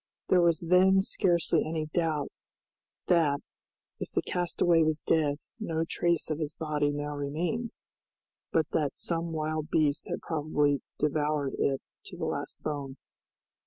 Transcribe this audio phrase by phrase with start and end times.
[0.29, 2.31] There was then scarcely any doubt
[3.05, 3.39] that,
[3.99, 7.69] if the castaway was dead, no trace of his body now remained,
[8.51, 12.97] but that some wild beast had probably devoured it to the last bone.